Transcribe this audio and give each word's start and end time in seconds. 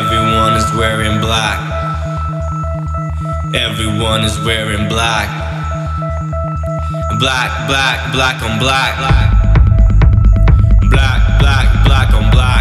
Everyone 0.00 0.54
is 0.54 0.64
wearing 0.72 1.20
black. 1.20 1.60
Everyone 3.52 4.24
is 4.24 4.34
wearing 4.46 4.88
black. 4.88 5.28
Black, 7.18 7.68
black, 7.68 8.10
black 8.10 8.42
on 8.42 8.58
black. 8.58 8.96
Black, 10.88 11.20
black, 11.38 11.84
black 11.84 12.14
on 12.14 12.30
black. 12.30 12.59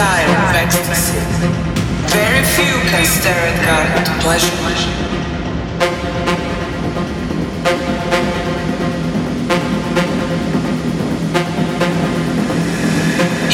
Tire 0.00 0.32
of 0.48 0.54
ecstasy. 0.54 1.20
Very 2.08 2.42
few 2.56 2.74
can 2.88 3.04
stare 3.04 3.44
at 3.52 3.58
God 3.68 3.86
with 3.92 4.08
pleasure. 4.24 4.56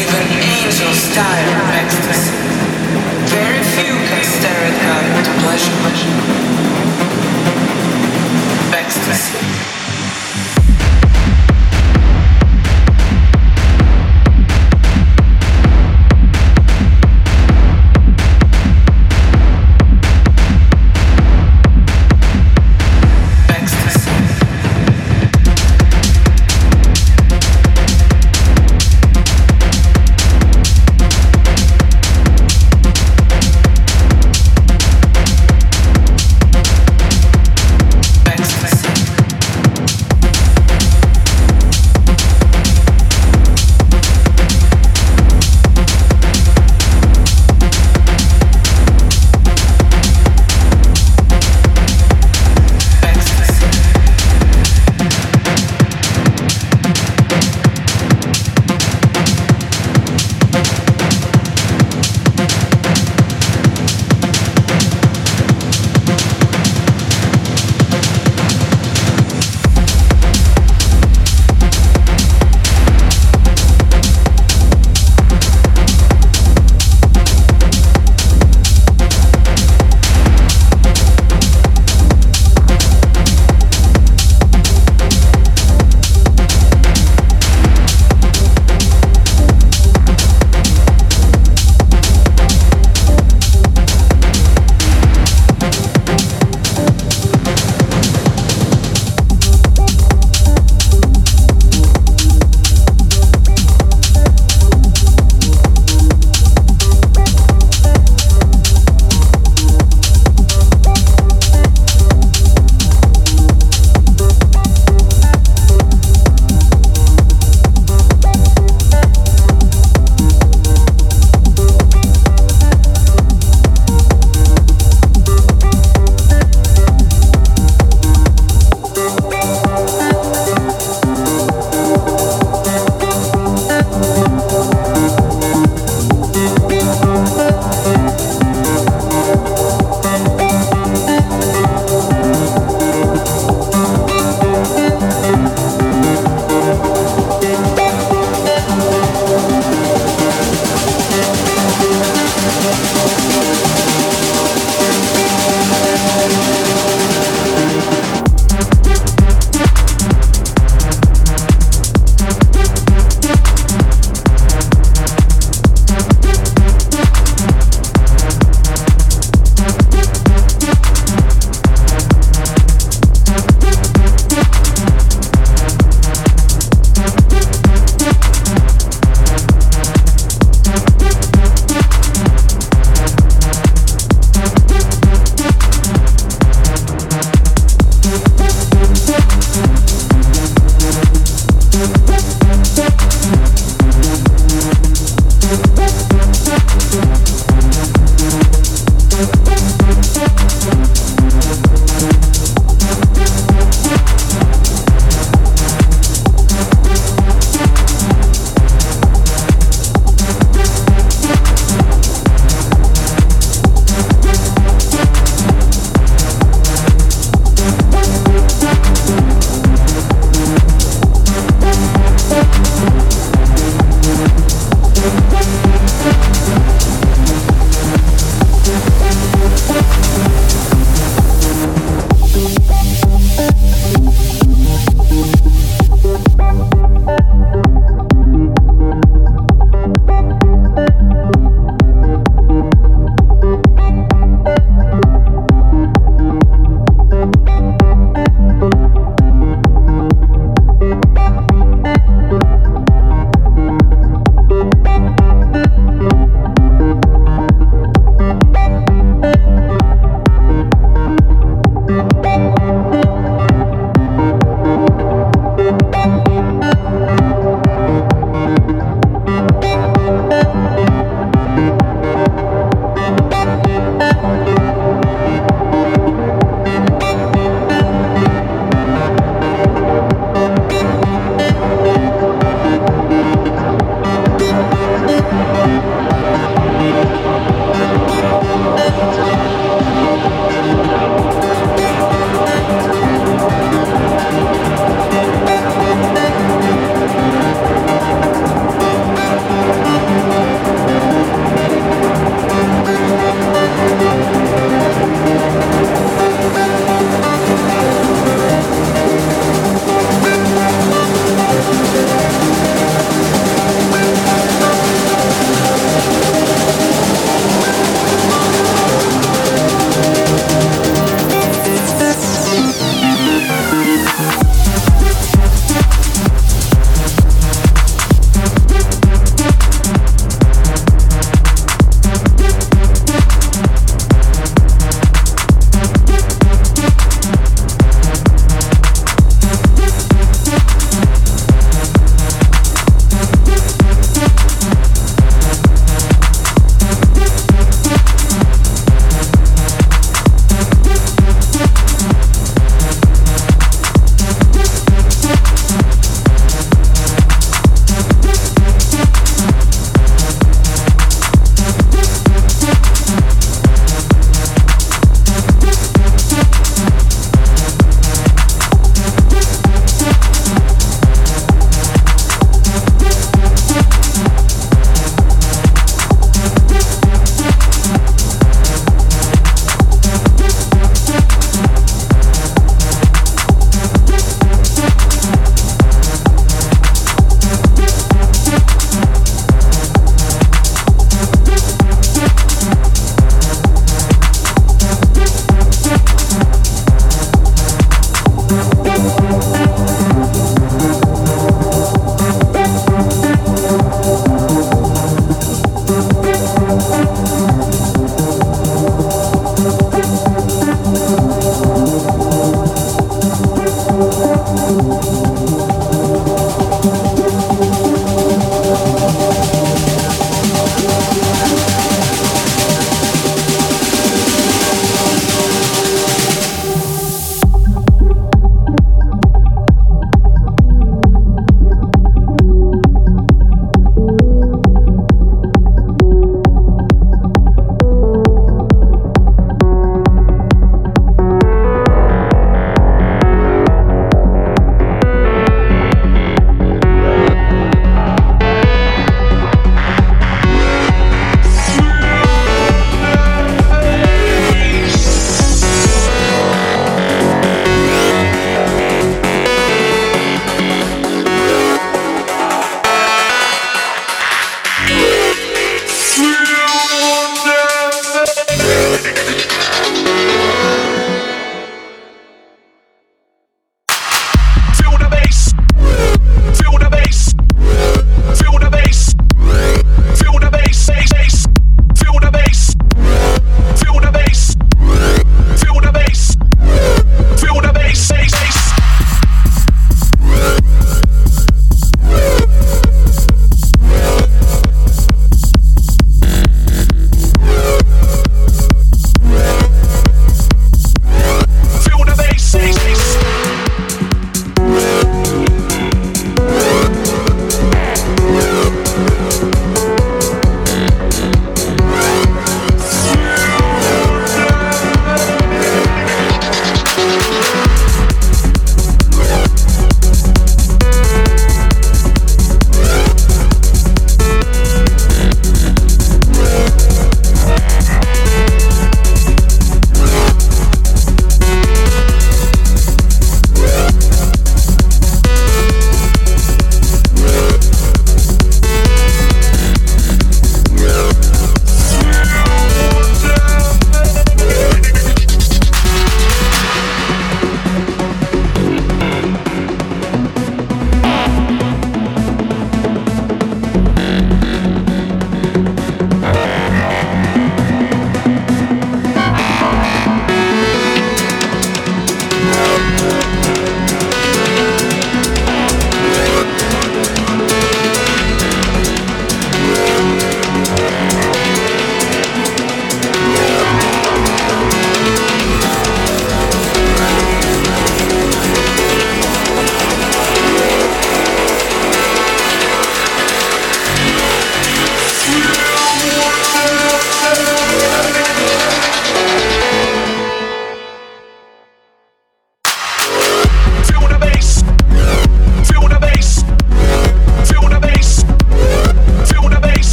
Even 0.00 0.24
angels 0.50 1.02
tire 1.14 1.50
of 1.62 1.70
ecstasy. 1.82 2.34
Very 3.36 3.62
few 3.74 3.94
can 4.08 4.24
stare 4.34 4.64
at 4.70 4.76
God 4.86 5.04
with 5.14 5.30
pleasure. 5.42 5.78
Ecstasy. 8.82 9.81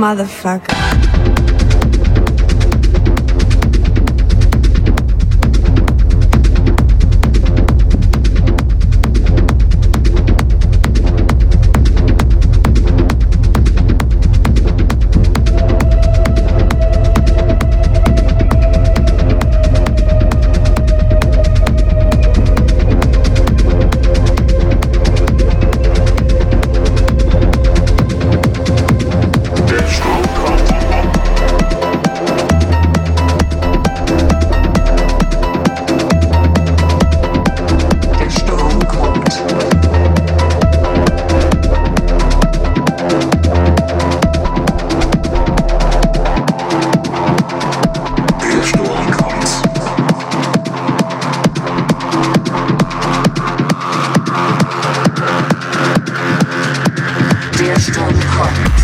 Motherfucker. 0.00 0.69
your 57.70 57.78
strong 57.78 58.12
heart. 58.16 58.79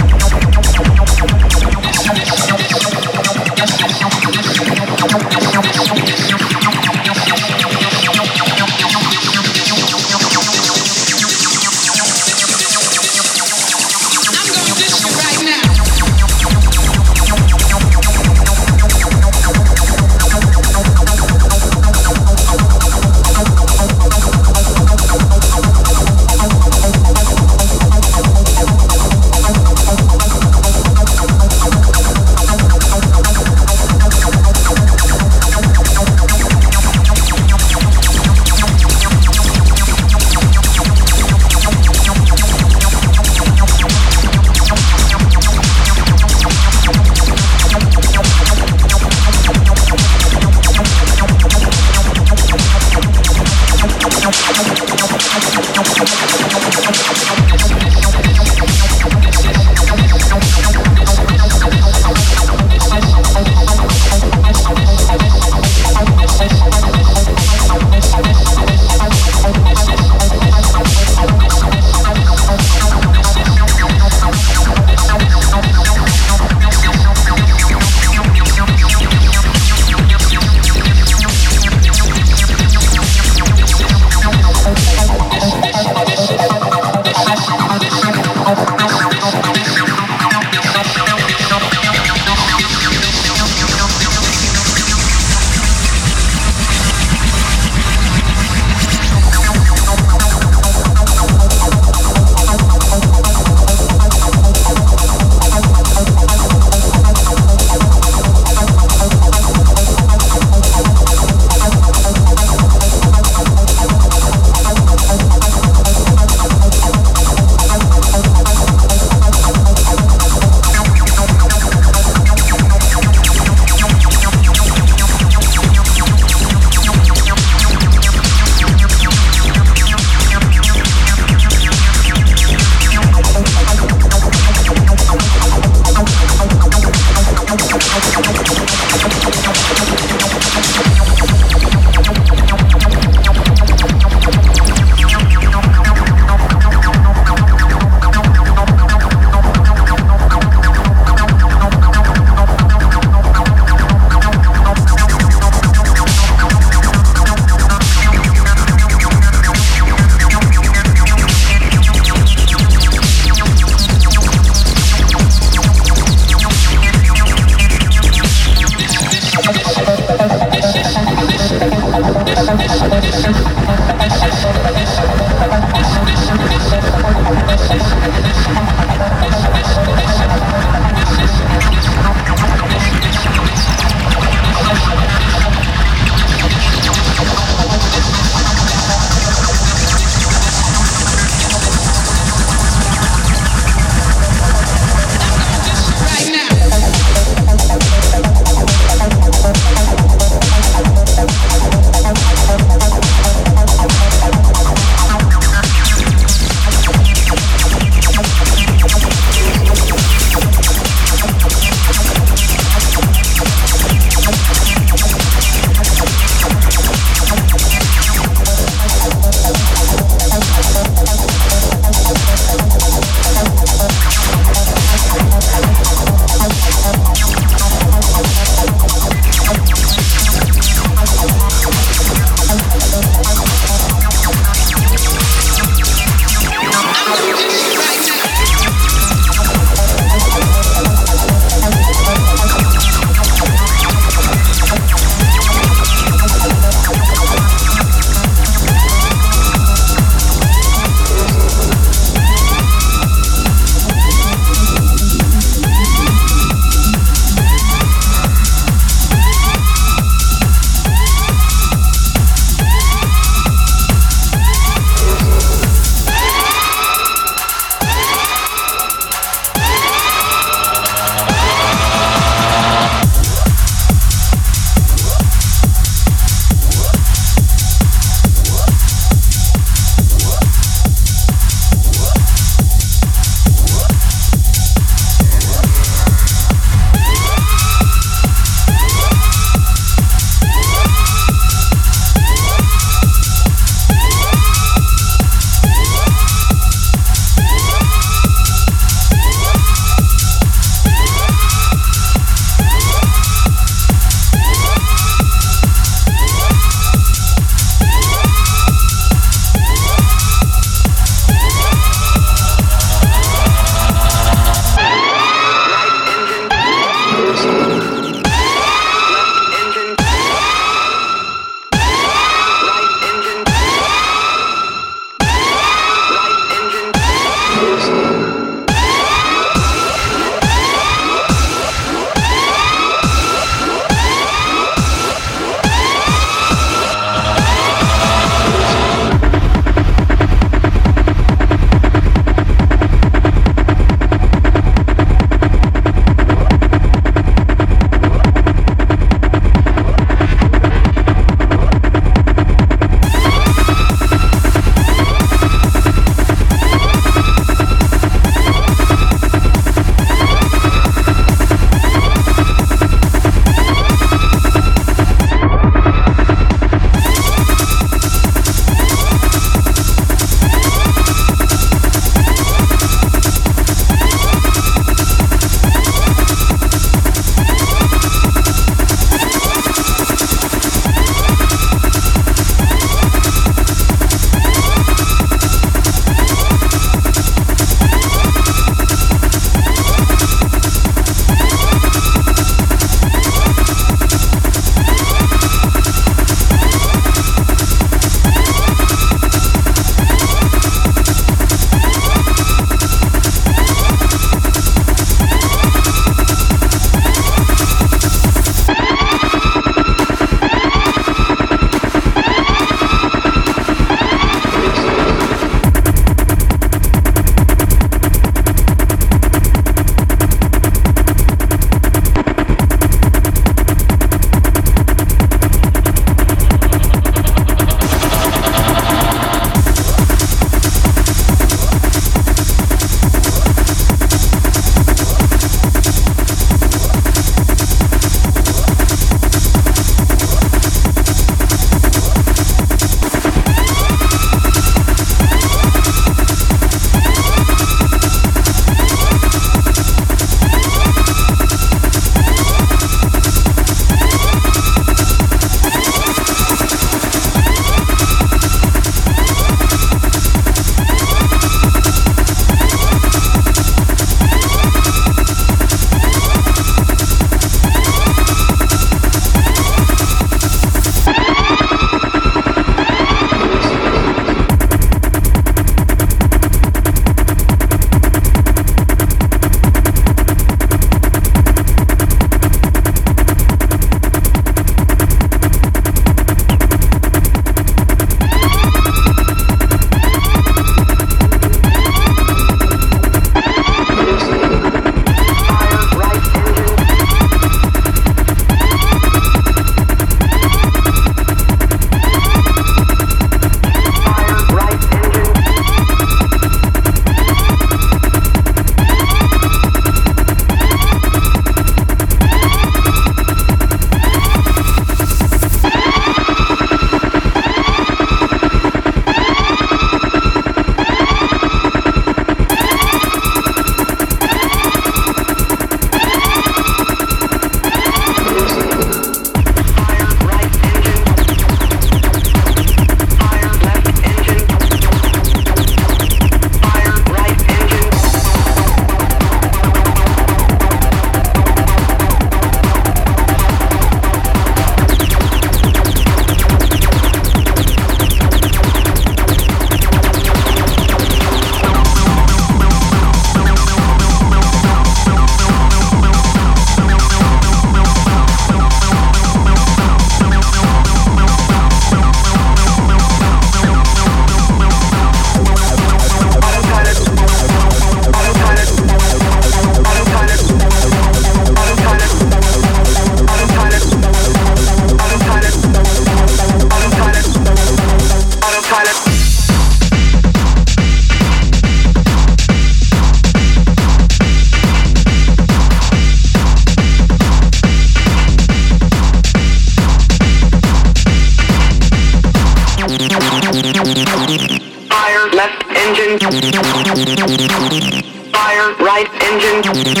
Fire 599.84 600.00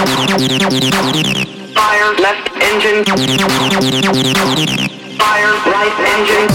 left 2.18 2.48
engine. 2.62 3.04
Fire 5.18 5.52
right 5.66 5.96
engine. 6.16 6.53